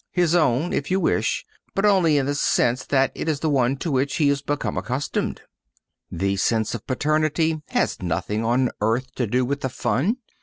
His 0.09 0.33
own, 0.33 0.73
if 0.73 0.89
you 0.89 0.99
wish, 0.99 1.45
but 1.75 1.85
only 1.85 2.17
in 2.17 2.25
the 2.25 2.33
sense 2.33 2.83
that 2.87 3.11
it 3.13 3.29
is 3.29 3.41
the 3.41 3.51
one 3.51 3.77
to 3.77 3.91
which 3.91 4.15
he 4.15 4.29
has 4.29 4.41
become 4.41 4.75
accustomed. 4.75 5.43
The 6.11 6.37
sense 6.37 6.73
of 6.73 6.87
paternity 6.87 7.61
has 7.67 8.01
nothing 8.01 8.43
on 8.43 8.71
earth 8.81 9.13
to 9.13 9.27
do 9.27 9.45
with 9.45 9.61
the 9.61 9.69
fun. 9.69 10.17